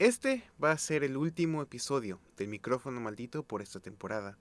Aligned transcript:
Este 0.00 0.42
va 0.64 0.72
a 0.72 0.78
ser 0.78 1.04
el 1.04 1.14
último 1.18 1.60
episodio 1.60 2.22
del 2.38 2.48
micrófono 2.48 3.02
maldito 3.02 3.42
por 3.42 3.60
esta 3.60 3.80
temporada. 3.80 4.34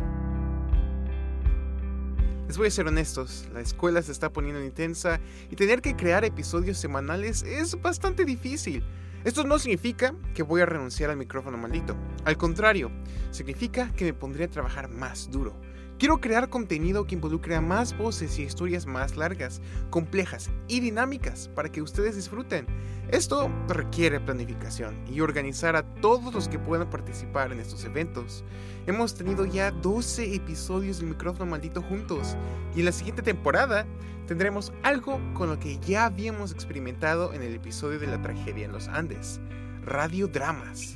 Les 2.48 2.58
voy 2.58 2.68
a 2.68 2.72
ser 2.72 2.88
honestos, 2.88 3.46
la 3.54 3.60
escuela 3.60 4.02
se 4.02 4.14
está 4.14 4.32
poniendo 4.32 4.64
intensa 4.64 5.20
y 5.52 5.58
tener 5.58 5.82
que 5.82 5.98
crear 5.98 6.24
episodios 6.24 6.78
semanales 6.78 7.44
es 7.44 7.76
bastante 7.82 8.24
difícil. 8.24 8.86
Esto 9.26 9.44
no 9.44 9.60
significa 9.60 10.16
que 10.34 10.44
voy 10.44 10.62
a 10.62 10.66
renunciar 10.66 11.10
al 11.10 11.18
micrófono 11.18 11.58
maldito. 11.58 11.94
Al 12.24 12.38
contrario, 12.38 12.90
significa 13.32 13.92
que 13.98 14.06
me 14.06 14.14
pondré 14.14 14.46
a 14.46 14.50
trabajar 14.50 14.88
más 14.88 15.30
duro 15.30 15.60
Quiero 16.00 16.22
crear 16.22 16.48
contenido 16.48 17.06
que 17.06 17.16
involucre 17.16 17.58
a 17.58 17.62
más 17.62 17.98
voces 17.98 18.40
y 18.40 18.44
historias 18.44 18.86
más 18.86 19.18
largas, 19.18 19.62
complejas 19.90 20.50
y 20.70 20.80
dinámicas 20.80 21.50
para 21.54 21.68
que 21.68 21.82
ustedes 21.82 22.16
disfruten. 22.16 22.68
Esto 23.10 23.52
requiere 23.68 24.22
planificación 24.22 24.96
y 25.10 25.20
organizar 25.20 25.76
a 25.76 25.84
todos 25.96 26.34
los 26.34 26.48
que 26.48 26.58
puedan 26.58 26.90
participar 26.90 27.52
en 27.52 27.60
estos 27.60 27.84
eventos. 27.84 28.46
Hemos 28.88 29.14
tenido 29.14 29.46
ya 29.46 29.72
12 29.72 30.36
episodios 30.36 31.00
del 31.00 31.10
micrófono 31.10 31.52
maldito 31.52 31.82
juntos 31.82 32.38
y 32.74 32.80
en 32.80 32.86
la 32.86 32.94
siguiente 32.94 33.22
temporada 33.22 33.86
tendremos 34.26 34.72
algo 34.84 35.20
con 35.34 35.50
lo 35.50 35.60
que 35.60 35.80
ya 35.80 36.06
habíamos 36.06 36.54
experimentado 36.54 37.34
en 37.34 37.42
el 37.42 37.56
episodio 37.56 38.00
de 38.00 38.08
la 38.08 38.22
tragedia 38.22 38.64
en 38.64 38.72
los 38.72 38.88
Andes, 38.88 39.42
radiodramas. 39.84 40.96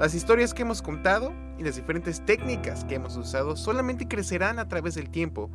Las 0.00 0.12
historias 0.12 0.54
que 0.54 0.62
hemos 0.62 0.82
contado 0.82 1.32
y 1.60 1.62
las 1.62 1.76
diferentes 1.76 2.24
técnicas 2.24 2.84
que 2.86 2.94
hemos 2.94 3.16
usado 3.18 3.54
solamente 3.54 4.08
crecerán 4.08 4.58
a 4.58 4.66
través 4.66 4.94
del 4.94 5.10
tiempo. 5.10 5.50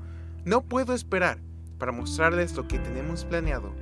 No 0.46 0.62
puedo 0.62 0.94
esperar 0.94 1.40
para 1.80 1.92
mostrarles 1.92 2.56
lo 2.56 2.68
que 2.68 2.78
tenemos 2.78 3.26
planeado. 3.26 3.74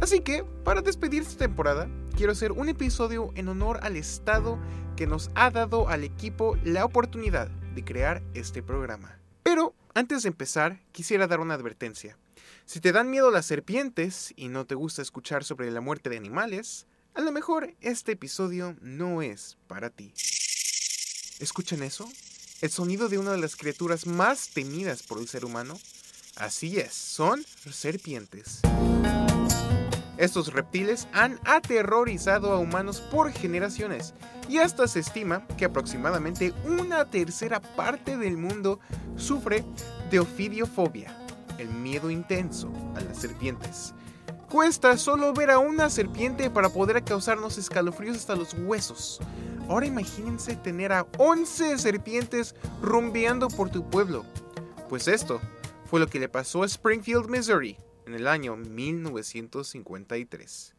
Así 0.00 0.20
que, 0.20 0.44
para 0.64 0.80
despedir 0.80 1.22
esta 1.22 1.38
temporada, 1.38 1.88
quiero 2.16 2.32
hacer 2.32 2.52
un 2.52 2.68
episodio 2.68 3.32
en 3.34 3.48
honor 3.48 3.80
al 3.82 3.96
Estado 3.96 4.58
que 4.96 5.08
nos 5.08 5.30
ha 5.34 5.50
dado 5.50 5.88
al 5.88 6.04
equipo 6.04 6.56
la 6.64 6.84
oportunidad 6.84 7.48
de 7.74 7.84
crear 7.84 8.22
este 8.34 8.62
programa. 8.62 9.18
Pero, 9.42 9.74
antes 9.92 10.22
de 10.22 10.28
empezar, 10.28 10.80
quisiera 10.92 11.26
dar 11.26 11.40
una 11.40 11.54
advertencia. 11.54 12.16
Si 12.64 12.78
te 12.78 12.92
dan 12.92 13.10
miedo 13.10 13.32
las 13.32 13.46
serpientes 13.46 14.32
y 14.36 14.48
no 14.48 14.66
te 14.66 14.76
gusta 14.76 15.02
escuchar 15.02 15.42
sobre 15.42 15.68
la 15.72 15.80
muerte 15.80 16.10
de 16.10 16.16
animales, 16.16 16.86
a 17.14 17.22
lo 17.22 17.32
mejor 17.32 17.74
este 17.80 18.12
episodio 18.12 18.76
no 18.80 19.20
es 19.20 19.58
para 19.66 19.90
ti. 19.90 20.14
¿Escuchan 21.40 21.82
eso? 21.82 22.08
¿El 22.60 22.70
sonido 22.70 23.08
de 23.08 23.18
una 23.18 23.32
de 23.32 23.38
las 23.38 23.56
criaturas 23.56 24.06
más 24.06 24.48
temidas 24.48 25.02
por 25.02 25.18
el 25.18 25.28
ser 25.28 25.44
humano? 25.44 25.78
Así 26.36 26.78
es, 26.78 26.92
son 26.94 27.44
serpientes. 27.70 28.60
Estos 30.16 30.52
reptiles 30.52 31.08
han 31.12 31.40
aterrorizado 31.44 32.52
a 32.52 32.58
humanos 32.58 33.00
por 33.00 33.32
generaciones 33.32 34.14
y 34.48 34.58
hasta 34.58 34.86
se 34.86 35.00
estima 35.00 35.46
que 35.56 35.64
aproximadamente 35.64 36.54
una 36.64 37.10
tercera 37.10 37.60
parte 37.60 38.16
del 38.16 38.36
mundo 38.36 38.78
sufre 39.16 39.64
de 40.10 40.20
ofidiofobia, 40.20 41.16
el 41.58 41.68
miedo 41.68 42.10
intenso 42.10 42.70
a 42.94 43.00
las 43.00 43.18
serpientes. 43.18 43.94
Cuesta 44.48 44.96
solo 44.98 45.32
ver 45.32 45.50
a 45.50 45.58
una 45.58 45.90
serpiente 45.90 46.50
para 46.50 46.68
poder 46.68 47.02
causarnos 47.02 47.58
escalofríos 47.58 48.18
hasta 48.18 48.36
los 48.36 48.54
huesos. 48.54 49.18
Ahora 49.68 49.86
imagínense 49.86 50.56
tener 50.56 50.92
a 50.92 51.06
11 51.18 51.78
serpientes 51.78 52.54
rumbeando 52.82 53.48
por 53.48 53.70
tu 53.70 53.88
pueblo. 53.88 54.24
Pues 54.88 55.08
esto 55.08 55.40
fue 55.86 56.00
lo 56.00 56.06
que 56.06 56.20
le 56.20 56.28
pasó 56.28 56.62
a 56.62 56.66
Springfield, 56.66 57.28
Missouri, 57.28 57.78
en 58.06 58.14
el 58.14 58.26
año 58.26 58.56
1953. 58.56 60.74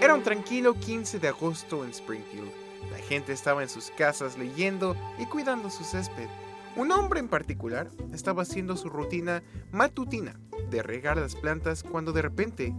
Era 0.00 0.14
un 0.14 0.22
tranquilo 0.22 0.74
15 0.74 1.18
de 1.18 1.28
agosto 1.28 1.84
en 1.84 1.90
Springfield. 1.90 2.50
La 2.90 2.98
gente 2.98 3.32
estaba 3.32 3.62
en 3.62 3.68
sus 3.68 3.90
casas 3.90 4.38
leyendo 4.38 4.94
y 5.18 5.26
cuidando 5.26 5.70
su 5.70 5.82
césped. 5.82 6.28
Un 6.76 6.92
hombre 6.92 7.20
en 7.20 7.28
particular 7.28 7.88
estaba 8.12 8.42
haciendo 8.42 8.76
su 8.76 8.88
rutina 8.88 9.42
matutina 9.72 10.38
de 10.70 10.82
regar 10.82 11.16
las 11.16 11.34
plantas 11.34 11.82
cuando 11.82 12.12
de 12.12 12.22
repente 12.22 12.74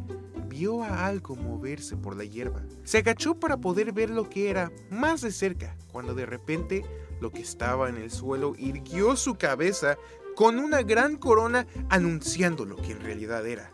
vio 0.47 0.84
a 0.84 1.06
algo 1.06 1.35
moverse 1.35 1.97
por 1.97 2.16
la 2.16 2.23
hierba. 2.23 2.63
Se 2.84 3.00
agachó 3.00 3.40
para 3.40 3.57
poder 3.57 3.91
ver 3.91 4.09
lo 4.09 4.29
que 4.29 4.50
era 4.50 4.72
más 4.90 5.22
de 5.22 5.31
cerca, 5.31 5.75
cuando 5.91 6.13
de 6.13 6.25
repente 6.25 6.85
lo 7.19 7.31
que 7.31 7.41
estaba 7.41 7.90
en 7.90 7.97
el 7.97 8.12
suelo 8.12 8.53
irguió 8.57 9.16
su 9.16 9.35
cabeza 9.35 9.97
con 10.35 10.59
una 10.59 10.81
gran 10.81 11.16
corona 11.16 11.66
anunciando 11.90 12.66
lo 12.66 12.75
que 12.75 12.91
en 12.91 13.01
realidad 13.01 13.47
era 13.47 13.72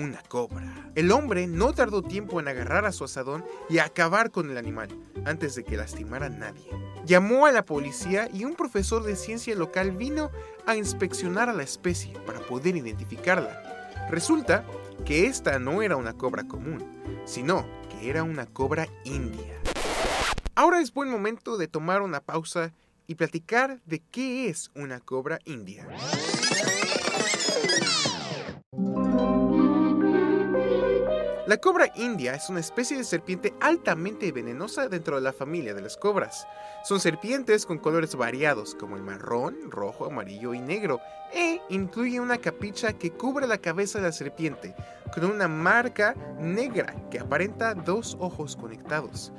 una 0.00 0.22
cobra. 0.22 0.90
El 0.94 1.12
hombre 1.12 1.46
no 1.46 1.72
tardó 1.72 2.02
tiempo 2.02 2.40
en 2.40 2.48
agarrar 2.48 2.84
a 2.86 2.92
su 2.92 3.04
asadón 3.04 3.44
y 3.68 3.78
acabar 3.78 4.30
con 4.30 4.50
el 4.50 4.56
animal, 4.56 4.88
antes 5.24 5.54
de 5.54 5.64
que 5.64 5.76
lastimara 5.76 6.26
a 6.26 6.30
nadie. 6.30 6.66
Llamó 7.06 7.46
a 7.46 7.52
la 7.52 7.64
policía 7.64 8.28
y 8.32 8.44
un 8.44 8.54
profesor 8.54 9.04
de 9.04 9.16
ciencia 9.16 9.54
local 9.54 9.92
vino 9.92 10.30
a 10.66 10.76
inspeccionar 10.76 11.48
a 11.48 11.54
la 11.54 11.62
especie 11.62 12.12
para 12.26 12.40
poder 12.40 12.76
identificarla. 12.76 13.62
Resulta 14.10 14.64
que 15.04 15.26
esta 15.26 15.58
no 15.58 15.82
era 15.82 15.96
una 15.96 16.14
cobra 16.14 16.44
común, 16.44 16.84
sino 17.24 17.66
que 17.88 18.10
era 18.10 18.22
una 18.22 18.46
cobra 18.46 18.88
india. 19.04 19.54
Ahora 20.54 20.80
es 20.80 20.92
buen 20.92 21.10
momento 21.10 21.56
de 21.56 21.68
tomar 21.68 22.02
una 22.02 22.20
pausa 22.20 22.72
y 23.06 23.14
platicar 23.14 23.80
de 23.86 24.00
qué 24.10 24.48
es 24.48 24.70
una 24.74 25.00
cobra 25.00 25.38
india. 25.44 25.86
La 31.50 31.56
cobra 31.56 31.90
india 31.96 32.36
es 32.36 32.48
una 32.48 32.60
especie 32.60 32.96
de 32.96 33.02
serpiente 33.02 33.52
altamente 33.60 34.30
venenosa 34.30 34.88
dentro 34.88 35.16
de 35.16 35.22
la 35.22 35.32
familia 35.32 35.74
de 35.74 35.80
las 35.80 35.96
cobras. 35.96 36.46
Son 36.84 37.00
serpientes 37.00 37.66
con 37.66 37.78
colores 37.78 38.14
variados 38.14 38.76
como 38.76 38.94
el 38.94 39.02
marrón, 39.02 39.56
rojo, 39.68 40.06
amarillo 40.06 40.54
y 40.54 40.60
negro, 40.60 41.00
e 41.34 41.60
incluye 41.68 42.20
una 42.20 42.38
capicha 42.38 42.92
que 42.92 43.10
cubre 43.10 43.48
la 43.48 43.58
cabeza 43.58 43.98
de 43.98 44.04
la 44.04 44.12
serpiente, 44.12 44.76
con 45.12 45.24
una 45.24 45.48
marca 45.48 46.14
negra 46.38 46.94
que 47.10 47.18
aparenta 47.18 47.74
dos 47.74 48.16
ojos 48.20 48.54
conectados. 48.54 49.32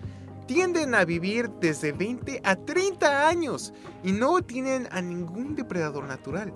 Tienden 0.48 0.96
a 0.96 1.06
vivir 1.06 1.50
desde 1.62 1.94
20 1.94 2.42
a 2.44 2.58
30 2.58 3.30
años 3.30 3.74
y 4.04 4.12
no 4.12 4.42
tienen 4.42 4.90
a 4.92 5.02
ningún 5.02 5.56
depredador 5.56 6.04
natural. 6.04 6.54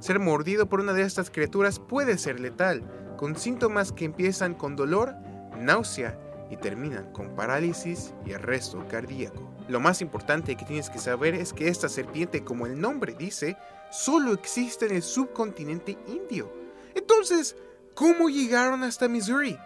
Ser 0.00 0.18
mordido 0.18 0.66
por 0.68 0.80
una 0.80 0.94
de 0.94 1.02
estas 1.02 1.30
criaturas 1.30 1.78
puede 1.78 2.18
ser 2.18 2.40
letal, 2.40 3.05
con 3.16 3.36
síntomas 3.36 3.92
que 3.92 4.04
empiezan 4.04 4.54
con 4.54 4.76
dolor, 4.76 5.14
náusea 5.58 6.18
y 6.50 6.56
terminan 6.56 7.10
con 7.12 7.34
parálisis 7.34 8.14
y 8.24 8.32
arresto 8.32 8.86
cardíaco. 8.88 9.50
Lo 9.68 9.80
más 9.80 10.00
importante 10.00 10.56
que 10.56 10.64
tienes 10.64 10.90
que 10.90 10.98
saber 10.98 11.34
es 11.34 11.52
que 11.52 11.68
esta 11.68 11.88
serpiente, 11.88 12.44
como 12.44 12.66
el 12.66 12.80
nombre 12.80 13.14
dice, 13.18 13.56
solo 13.90 14.32
existe 14.32 14.86
en 14.86 14.94
el 14.94 15.02
subcontinente 15.02 15.98
indio. 16.06 16.52
Entonces, 16.94 17.56
¿cómo 17.94 18.28
llegaron 18.28 18.84
hasta 18.84 19.08
Missouri? 19.08 19.58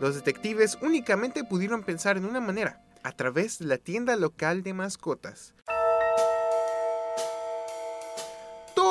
Los 0.00 0.16
detectives 0.16 0.76
únicamente 0.82 1.44
pudieron 1.44 1.84
pensar 1.84 2.16
en 2.16 2.24
una 2.24 2.40
manera, 2.40 2.82
a 3.04 3.12
través 3.12 3.60
de 3.60 3.66
la 3.66 3.78
tienda 3.78 4.16
local 4.16 4.62
de 4.62 4.74
mascotas. 4.74 5.54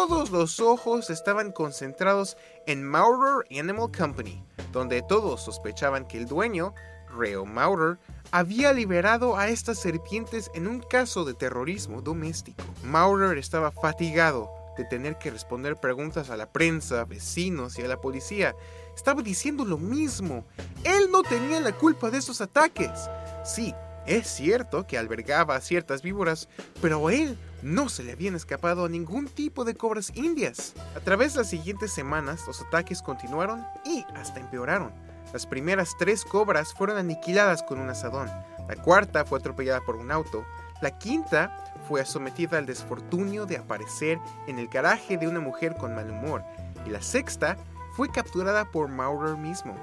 Todos 0.06 0.32
los 0.32 0.60
ojos 0.60 1.10
estaban 1.10 1.54
concentrados 1.54 2.36
en 2.68 2.84
Maurer 2.84 3.48
Animal 3.58 3.90
Company, 3.98 4.44
donde 4.74 5.02
todos 5.02 5.42
sospechaban 5.42 6.06
que 6.06 6.18
el 6.18 6.26
dueño, 6.26 6.74
Reo 7.18 7.46
Maurer, 7.46 7.98
había 8.30 8.74
liberado 8.74 9.38
a 9.38 9.48
estas 9.48 9.80
serpientes 9.80 10.52
en 10.56 10.68
un 10.68 10.82
caso 10.82 11.24
de 11.24 11.34
terrorismo 11.34 12.02
doméstico. 12.02 12.66
Maurer 12.84 13.38
estaba 13.38 13.72
fatigado 13.72 14.52
de 14.78 14.84
tener 14.84 15.18
que 15.18 15.32
responder 15.32 15.78
preguntas 15.78 16.30
a 16.30 16.36
la 16.36 16.52
prensa, 16.52 17.06
vecinos 17.06 17.80
y 17.80 17.84
a 17.84 17.88
la 17.88 18.02
policía. 18.02 18.58
Estaba 18.94 19.22
diciendo 19.22 19.64
lo 19.64 19.78
mismo. 19.78 20.44
Él 20.84 21.12
no 21.12 21.24
tenía 21.24 21.62
la 21.62 21.72
culpa 21.72 22.10
de 22.12 22.18
esos 22.18 22.42
ataques. 22.42 23.10
Sí, 23.46 23.74
es 24.06 24.28
cierto 24.28 24.86
que 24.86 24.98
albergaba 24.98 25.62
ciertas 25.62 26.02
víboras, 26.02 26.50
pero 26.82 27.08
a 27.08 27.14
él 27.14 27.38
no 27.64 27.90
se 27.90 28.04
le 28.04 28.12
habían 28.12 28.36
escapado 28.36 28.88
ningún 28.90 29.28
tipo 29.28 29.64
de 29.66 29.76
cobras 29.76 30.12
indias. 30.16 30.74
A 30.96 31.00
través 31.00 31.34
de 31.34 31.40
las 31.40 31.50
siguientes 31.50 31.92
semanas, 31.92 32.46
los 32.46 32.62
ataques 32.62 33.02
continuaron 33.02 33.66
y 33.86 34.06
hasta 34.16 34.40
empeoraron. 34.40 34.92
Las 35.32 35.48
primeras 35.48 35.96
tres 35.98 36.24
cobras 36.26 36.74
fueron 36.74 36.98
aniquiladas 36.98 37.64
con 37.64 37.80
un 37.80 37.90
asadón, 37.90 38.30
la 38.68 38.76
cuarta 38.76 39.26
fue 39.26 39.40
atropellada 39.40 39.82
por 39.82 39.96
un 39.96 40.12
auto, 40.12 40.46
la 40.82 40.98
quinta 40.98 41.74
fue 41.88 42.06
sometida 42.06 42.58
al 42.58 42.66
desfortunio 42.66 43.46
de 43.46 43.58
aparecer 43.58 44.20
en 44.48 44.60
el 44.60 44.68
garaje 44.68 45.18
de 45.18 45.28
una 45.28 45.40
mujer 45.40 45.76
con 45.76 45.96
mal 45.96 46.10
humor, 46.10 46.44
y 46.86 46.90
la 46.90 47.02
sexta 47.02 47.58
fue 47.96 48.10
capturada 48.10 48.66
por 48.66 48.90
Maurer 48.90 49.38
mismo. 49.38 49.76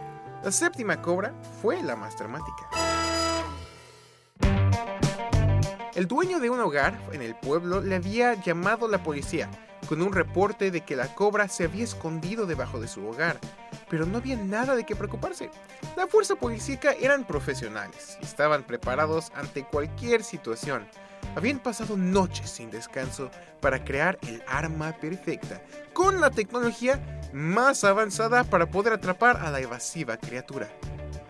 La 0.44 0.52
séptima 0.52 1.02
cobra 1.02 1.34
fue 1.60 1.82
la 1.82 1.96
más 1.96 2.16
dramática. 2.16 2.89
El 6.00 6.08
dueño 6.08 6.40
de 6.40 6.48
un 6.48 6.58
hogar 6.60 6.98
en 7.12 7.20
el 7.20 7.34
pueblo 7.34 7.82
le 7.82 7.94
había 7.94 8.32
llamado 8.32 8.86
a 8.86 8.88
la 8.88 9.02
policía 9.02 9.50
con 9.86 10.00
un 10.00 10.14
reporte 10.14 10.70
de 10.70 10.80
que 10.80 10.96
la 10.96 11.14
cobra 11.14 11.46
se 11.46 11.64
había 11.64 11.84
escondido 11.84 12.46
debajo 12.46 12.80
de 12.80 12.88
su 12.88 13.06
hogar. 13.06 13.38
pero 13.90 14.06
no 14.06 14.16
había 14.16 14.36
nada 14.36 14.74
de 14.76 14.86
qué 14.86 14.96
preocuparse. 14.96 15.50
La 15.98 16.06
fuerza 16.06 16.36
policíaca 16.36 16.92
eran 16.92 17.26
profesionales 17.26 18.16
y 18.18 18.24
estaban 18.24 18.62
preparados 18.62 19.30
ante 19.34 19.62
cualquier 19.64 20.24
situación. 20.24 20.88
Habían 21.36 21.58
pasado 21.58 21.98
noches 21.98 22.48
sin 22.48 22.70
descanso 22.70 23.30
para 23.60 23.84
crear 23.84 24.18
el 24.26 24.42
arma 24.48 24.92
perfecta, 24.92 25.60
con 25.92 26.18
la 26.18 26.30
tecnología 26.30 26.98
más 27.34 27.84
avanzada 27.84 28.44
para 28.44 28.70
poder 28.70 28.94
atrapar 28.94 29.36
a 29.36 29.50
la 29.50 29.60
evasiva 29.60 30.16
criatura. 30.16 30.70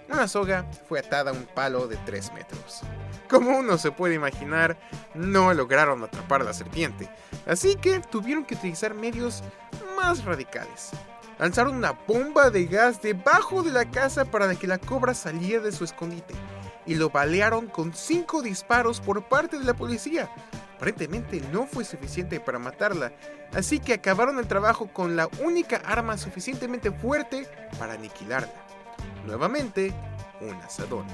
Una 0.08 0.28
soga 0.28 0.64
fue 0.88 1.00
atada 1.00 1.32
a 1.32 1.34
un 1.34 1.46
palo 1.46 1.88
de 1.88 1.96
3 1.96 2.32
metros. 2.34 2.82
Como 3.30 3.56
uno 3.56 3.78
se 3.78 3.92
puede 3.92 4.14
imaginar, 4.14 4.76
no 5.14 5.54
lograron 5.54 6.02
atrapar 6.02 6.40
a 6.40 6.44
la 6.44 6.52
serpiente, 6.52 7.08
así 7.46 7.76
que 7.76 8.00
tuvieron 8.00 8.44
que 8.44 8.56
utilizar 8.56 8.92
medios 8.92 9.44
más 9.96 10.24
radicales. 10.24 10.90
Lanzaron 11.38 11.76
una 11.76 11.92
bomba 11.92 12.50
de 12.50 12.66
gas 12.66 13.00
debajo 13.00 13.62
de 13.62 13.70
la 13.70 13.88
casa 13.88 14.24
para 14.24 14.52
que 14.56 14.66
la 14.66 14.78
cobra 14.78 15.14
saliera 15.14 15.62
de 15.62 15.70
su 15.70 15.84
escondite 15.84 16.34
y 16.86 16.96
lo 16.96 17.10
balearon 17.10 17.68
con 17.68 17.94
cinco 17.94 18.42
disparos 18.42 19.00
por 19.00 19.22
parte 19.22 19.60
de 19.60 19.64
la 19.64 19.74
policía. 19.74 20.28
Aparentemente 20.76 21.40
no 21.52 21.66
fue 21.66 21.84
suficiente 21.84 22.40
para 22.40 22.58
matarla, 22.58 23.12
así 23.54 23.78
que 23.78 23.94
acabaron 23.94 24.38
el 24.38 24.48
trabajo 24.48 24.88
con 24.92 25.14
la 25.14 25.28
única 25.40 25.76
arma 25.76 26.18
suficientemente 26.18 26.90
fuerte 26.90 27.46
para 27.78 27.92
aniquilarla. 27.92 28.66
Nuevamente, 29.24 29.94
un 30.40 30.54
asadón. 30.56 31.06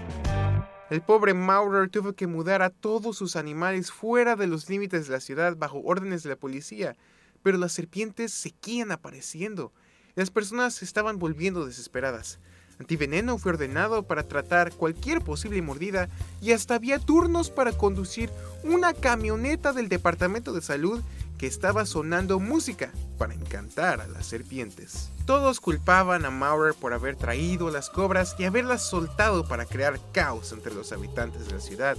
El 0.89 1.03
pobre 1.03 1.35
Maurer 1.35 1.91
tuvo 1.91 2.13
que 2.13 2.29
mudar 2.29 2.63
a 2.63 2.71
todos 2.71 3.17
sus 3.17 3.35
animales 3.35 3.91
fuera 3.91 4.37
de 4.37 4.47
los 4.47 4.71
límites 4.71 5.07
de 5.07 5.15
la 5.15 5.21
ciudad 5.21 5.57
bajo 5.57 5.81
órdenes 5.81 6.23
de 6.23 6.29
la 6.29 6.37
policía, 6.37 6.97
pero 7.43 7.59
las 7.59 7.73
serpientes 7.73 8.33
seguían 8.33 8.93
apareciendo. 8.93 9.73
Las 10.15 10.31
personas 10.31 10.85
estaban 10.85 11.19
volviendo 11.19 11.67
desesperadas. 11.67 12.39
Antiveneno 12.79 13.37
fue 13.37 13.53
ordenado 13.53 14.05
para 14.05 14.29
tratar 14.29 14.73
cualquier 14.75 15.23
posible 15.23 15.61
mordida 15.61 16.09
y 16.41 16.53
hasta 16.53 16.77
había 16.77 17.01
turnos 17.01 17.51
para 17.51 17.73
conducir 17.73 18.31
una 18.63 18.95
camioneta 18.95 19.73
del 19.73 19.89
Departamento 19.89 20.53
de 20.53 20.63
Salud 20.63 21.03
que 21.39 21.47
estaba 21.47 21.87
sonando 21.87 22.41
música 22.41 22.91
para 23.19 23.35
encantar 23.35 24.01
a 24.01 24.07
las 24.07 24.27
serpientes. 24.27 25.11
Todos 25.25 25.61
culpaban 25.61 26.25
a 26.25 26.31
Maurer 26.31 26.75
por 26.75 26.93
haber 26.93 27.17
traído 27.17 27.71
las 27.71 27.91
cobras 27.91 28.37
y 28.39 28.45
haberlas 28.45 28.83
soltado 28.83 29.47
para 29.47 29.67
crear 29.67 29.99
caos 30.13 30.53
entre 30.53 30.75
los 30.75 30.93
habitantes 30.93 31.47
de 31.47 31.53
la 31.53 31.61
ciudad, 31.61 31.97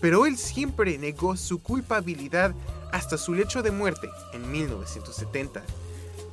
pero 0.00 0.26
él 0.26 0.36
siempre 0.36 0.98
negó 0.98 1.36
su 1.36 1.62
culpabilidad 1.62 2.54
hasta 2.92 3.18
su 3.18 3.34
lecho 3.34 3.62
de 3.62 3.70
muerte 3.70 4.08
en 4.32 4.50
1970. 4.50 5.62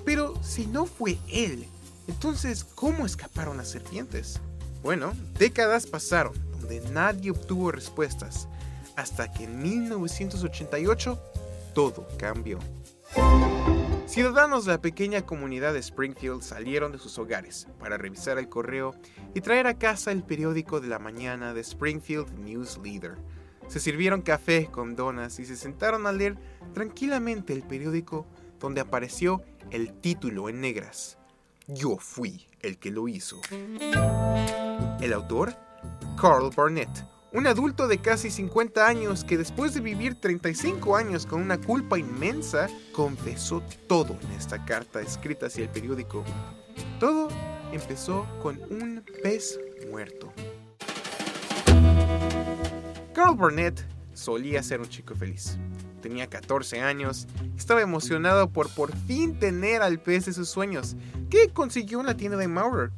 Pero 0.03 0.33
si 0.43 0.67
no 0.67 0.85
fue 0.85 1.17
él, 1.29 1.67
entonces, 2.07 2.65
¿cómo 2.75 3.05
escaparon 3.05 3.57
las 3.57 3.69
serpientes? 3.69 4.39
Bueno, 4.83 5.13
décadas 5.37 5.85
pasaron 5.85 6.33
donde 6.59 6.81
nadie 6.89 7.31
obtuvo 7.31 7.71
respuestas, 7.71 8.47
hasta 8.95 9.31
que 9.31 9.45
en 9.45 9.61
1988 9.61 11.19
todo 11.73 12.07
cambió. 12.17 12.59
Ciudadanos 14.05 14.65
de 14.65 14.73
la 14.73 14.81
pequeña 14.81 15.25
comunidad 15.25 15.73
de 15.73 15.79
Springfield 15.79 16.41
salieron 16.41 16.91
de 16.91 16.97
sus 16.97 17.17
hogares 17.17 17.67
para 17.79 17.97
revisar 17.97 18.37
el 18.37 18.49
correo 18.49 18.93
y 19.33 19.41
traer 19.41 19.67
a 19.67 19.77
casa 19.77 20.11
el 20.11 20.23
periódico 20.23 20.81
de 20.81 20.89
la 20.89 20.99
mañana 20.99 21.53
de 21.53 21.61
Springfield 21.61 22.37
News 22.39 22.77
Leader. 22.83 23.17
Se 23.67 23.79
sirvieron 23.79 24.21
café 24.21 24.67
con 24.69 24.97
donas 24.97 25.39
y 25.39 25.45
se 25.45 25.55
sentaron 25.55 26.07
a 26.07 26.11
leer 26.11 26.37
tranquilamente 26.73 27.53
el 27.53 27.63
periódico 27.63 28.27
donde 28.59 28.81
apareció 28.81 29.43
el 29.69 29.93
título 29.93 30.49
en 30.49 30.59
negras. 30.59 31.17
Yo 31.67 31.97
fui 31.97 32.47
el 32.59 32.77
que 32.79 32.91
lo 32.91 33.07
hizo. 33.07 33.39
El 34.99 35.13
autor, 35.13 35.55
Carl 36.19 36.49
Barnett, 36.53 36.89
un 37.33 37.47
adulto 37.47 37.87
de 37.87 37.99
casi 37.99 38.29
50 38.29 38.85
años 38.85 39.23
que 39.23 39.37
después 39.37 39.73
de 39.73 39.79
vivir 39.79 40.15
35 40.15 40.97
años 40.97 41.25
con 41.25 41.41
una 41.41 41.59
culpa 41.59 41.97
inmensa, 41.97 42.67
confesó 42.91 43.63
todo 43.87 44.17
en 44.21 44.31
esta 44.31 44.65
carta 44.65 44.99
escrita 45.01 45.45
hacia 45.45 45.63
el 45.63 45.69
periódico. 45.69 46.25
Todo 46.99 47.29
empezó 47.71 48.27
con 48.41 48.59
un 48.69 49.03
pez 49.23 49.59
muerto. 49.89 50.33
Carl 53.13 53.35
Burnett 53.35 53.85
solía 54.13 54.61
ser 54.61 54.81
un 54.81 54.89
chico 54.89 55.15
feliz. 55.15 55.57
Tenía 56.01 56.27
14 56.27 56.81
años, 56.81 57.27
estaba 57.55 57.81
emocionado 57.81 58.49
por 58.49 58.69
por 58.69 58.95
fin 59.05 59.39
tener 59.39 59.81
al 59.81 60.01
pez 60.01 60.25
de 60.25 60.33
sus 60.33 60.49
sueños, 60.49 60.95
que 61.29 61.49
consiguió 61.49 62.01
en 62.01 62.07
la 62.07 62.17
tienda 62.17 62.37
de 62.37 62.47
Maurer. 62.47 62.91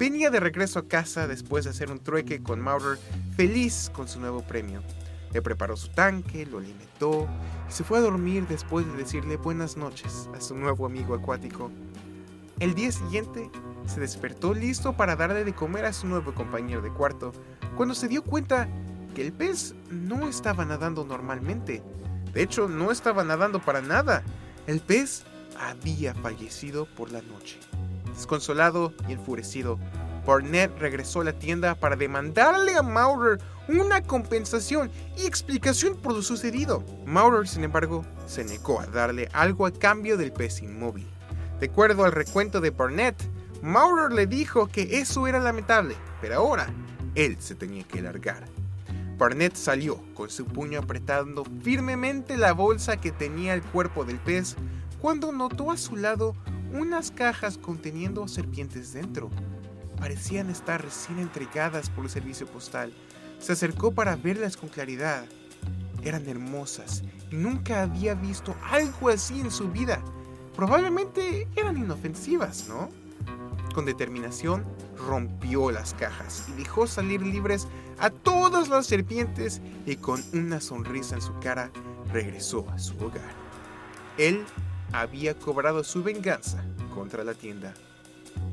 Venía 0.00 0.30
de 0.30 0.40
regreso 0.40 0.78
a 0.78 0.88
casa 0.88 1.26
después 1.26 1.64
de 1.64 1.70
hacer 1.72 1.90
un 1.90 1.98
trueque 1.98 2.42
con 2.42 2.58
Maurer, 2.58 2.98
feliz 3.36 3.90
con 3.92 4.08
su 4.08 4.18
nuevo 4.18 4.40
premio. 4.40 4.82
Le 5.30 5.42
preparó 5.42 5.76
su 5.76 5.88
tanque, 5.88 6.46
lo 6.46 6.56
alimentó 6.56 7.28
y 7.68 7.70
se 7.70 7.84
fue 7.84 7.98
a 7.98 8.00
dormir 8.00 8.46
después 8.48 8.86
de 8.86 8.96
decirle 8.96 9.36
buenas 9.36 9.76
noches 9.76 10.30
a 10.34 10.40
su 10.40 10.54
nuevo 10.54 10.86
amigo 10.86 11.14
acuático. 11.14 11.70
El 12.60 12.74
día 12.74 12.90
siguiente 12.90 13.50
se 13.84 14.00
despertó 14.00 14.54
listo 14.54 14.96
para 14.96 15.16
darle 15.16 15.44
de 15.44 15.52
comer 15.52 15.84
a 15.84 15.92
su 15.92 16.06
nuevo 16.06 16.32
compañero 16.32 16.80
de 16.80 16.94
cuarto, 16.94 17.34
cuando 17.76 17.94
se 17.94 18.08
dio 18.08 18.22
cuenta 18.22 18.70
que 19.14 19.26
el 19.26 19.34
pez 19.34 19.74
no 19.90 20.28
estaba 20.28 20.64
nadando 20.64 21.04
normalmente. 21.04 21.82
De 22.32 22.42
hecho, 22.42 22.68
no 22.68 22.90
estaba 22.90 23.22
nadando 23.22 23.60
para 23.60 23.82
nada. 23.82 24.22
El 24.66 24.80
pez 24.80 25.24
había 25.58 26.14
fallecido 26.14 26.86
por 26.86 27.12
la 27.12 27.20
noche. 27.20 27.58
Desconsolado 28.20 28.92
y 29.08 29.12
enfurecido, 29.12 29.78
Barnett 30.26 30.78
regresó 30.78 31.22
a 31.22 31.24
la 31.24 31.32
tienda 31.32 31.74
para 31.74 31.96
demandarle 31.96 32.76
a 32.76 32.82
Maurer 32.82 33.40
una 33.66 34.02
compensación 34.02 34.90
y 35.16 35.24
explicación 35.24 35.96
por 35.96 36.12
lo 36.12 36.20
sucedido. 36.20 36.84
Maurer, 37.06 37.48
sin 37.48 37.64
embargo, 37.64 38.04
se 38.26 38.44
negó 38.44 38.78
a 38.78 38.86
darle 38.86 39.30
algo 39.32 39.64
a 39.64 39.72
cambio 39.72 40.18
del 40.18 40.34
pez 40.34 40.60
inmóvil. 40.60 41.08
De 41.60 41.68
acuerdo 41.68 42.04
al 42.04 42.12
recuento 42.12 42.60
de 42.60 42.68
Barnett, 42.68 43.16
Maurer 43.62 44.12
le 44.12 44.26
dijo 44.26 44.66
que 44.66 44.98
eso 45.00 45.26
era 45.26 45.40
lamentable, 45.40 45.96
pero 46.20 46.34
ahora 46.34 46.66
él 47.14 47.38
se 47.38 47.54
tenía 47.54 47.84
que 47.84 48.02
largar. 48.02 48.44
Barnett 49.16 49.54
salió 49.54 49.98
con 50.12 50.28
su 50.28 50.44
puño 50.44 50.80
apretando 50.80 51.42
firmemente 51.62 52.36
la 52.36 52.52
bolsa 52.52 52.98
que 52.98 53.12
tenía 53.12 53.54
el 53.54 53.62
cuerpo 53.62 54.04
del 54.04 54.18
pez 54.18 54.56
cuando 55.00 55.32
notó 55.32 55.70
a 55.70 55.78
su 55.78 55.96
lado 55.96 56.34
unas 56.72 57.10
cajas 57.10 57.58
conteniendo 57.58 58.26
serpientes 58.28 58.92
dentro. 58.92 59.30
Parecían 59.98 60.50
estar 60.50 60.82
recién 60.82 61.18
entregadas 61.18 61.90
por 61.90 62.04
el 62.04 62.10
servicio 62.10 62.46
postal. 62.46 62.92
Se 63.38 63.52
acercó 63.52 63.92
para 63.92 64.16
verlas 64.16 64.56
con 64.56 64.68
claridad. 64.68 65.24
Eran 66.02 66.26
hermosas 66.28 67.02
y 67.30 67.36
nunca 67.36 67.82
había 67.82 68.14
visto 68.14 68.54
algo 68.70 69.08
así 69.08 69.40
en 69.40 69.50
su 69.50 69.70
vida. 69.70 70.02
Probablemente 70.56 71.46
eran 71.56 71.76
inofensivas, 71.76 72.68
¿no? 72.68 72.88
Con 73.74 73.84
determinación 73.84 74.64
rompió 74.96 75.70
las 75.70 75.94
cajas 75.94 76.46
y 76.48 76.52
dejó 76.52 76.86
salir 76.86 77.22
libres 77.22 77.68
a 77.98 78.10
todas 78.10 78.68
las 78.68 78.86
serpientes 78.86 79.60
y 79.86 79.96
con 79.96 80.22
una 80.32 80.60
sonrisa 80.60 81.14
en 81.14 81.22
su 81.22 81.38
cara 81.40 81.70
regresó 82.12 82.68
a 82.70 82.78
su 82.78 82.96
hogar. 82.96 83.30
Él 84.18 84.44
había 84.92 85.34
cobrado 85.34 85.84
su 85.84 86.02
venganza 86.02 86.64
contra 86.94 87.24
la 87.24 87.34
tienda. 87.34 87.74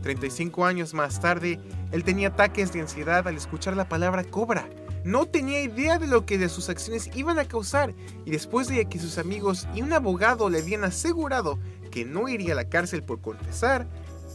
35 0.03 0.65
años 0.65 0.94
más 0.94 1.20
tarde, 1.20 1.60
él 1.91 2.03
tenía 2.03 2.29
ataques 2.29 2.72
de 2.74 2.82
ansiedad 2.82 3.27
al 3.27 3.36
escuchar 3.36 3.75
la 3.75 3.89
palabra 3.89 4.24
cobra. 4.24 4.70
No 5.03 5.25
tenía 5.25 5.62
idea 5.62 6.00
de 6.00 6.08
lo 6.08 6.25
que 6.25 6.38
de 6.38 6.50
sus 6.50 6.70
acciones 6.70 7.10
iban 7.15 7.39
a 7.39 7.46
causar 7.46 7.94
y 8.25 8.32
después 8.32 8.67
de 8.67 8.86
que 8.88 9.00
sus 9.00 9.17
amigos 9.17 9.67
y 9.74 9.82
un 9.82 9.94
abogado 9.94 10.50
le 10.50 10.60
habían 10.60 10.84
asegurado 10.84 11.60
que 11.91 12.06
no 12.06 12.27
iría 12.27 12.53
a 12.53 12.56
la 12.56 12.70
cárcel 12.70 13.03
por 13.03 13.22
confesar, 13.22 13.88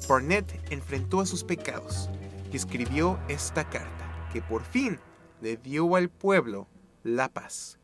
Barnett 0.09 0.47
enfrentó 0.71 1.21
a 1.21 1.27
sus 1.27 1.45
pecados 1.45 2.09
y 2.53 2.57
escribió 2.57 3.19
esta 3.29 3.69
carta 3.69 4.29
que 4.33 4.41
por 4.41 4.63
fin 4.63 4.99
le 5.41 5.57
dio 5.57 5.95
al 5.97 6.09
pueblo 6.09 6.69
la 7.03 7.29
paz. 7.29 7.79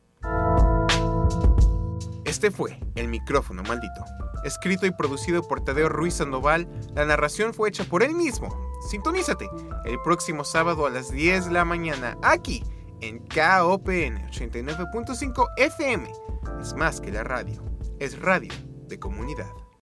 Este 2.39 2.53
fue 2.53 2.79
El 2.95 3.09
micrófono 3.09 3.65
maldito. 3.65 4.05
Escrito 4.45 4.87
y 4.87 4.93
producido 4.93 5.43
por 5.43 5.65
Tadeo 5.65 5.89
Ruiz 5.89 6.15
Sandoval, 6.15 6.69
la 6.95 7.05
narración 7.05 7.53
fue 7.53 7.69
hecha 7.69 7.83
por 7.83 8.05
él 8.05 8.15
mismo. 8.15 8.49
Sintonízate 8.89 9.51
el 9.85 10.01
próximo 10.03 10.45
sábado 10.45 10.87
a 10.87 10.91
las 10.91 11.11
10 11.11 11.47
de 11.47 11.51
la 11.51 11.65
mañana 11.65 12.17
aquí 12.23 12.63
en 13.01 13.19
KOPN 13.19 14.29
89.5 14.31 15.49
FM. 15.57 16.13
Es 16.61 16.75
más 16.75 17.01
que 17.01 17.11
la 17.11 17.25
radio, 17.25 17.61
es 17.99 18.17
radio 18.21 18.55
de 18.87 19.01
comunidad. 19.01 19.51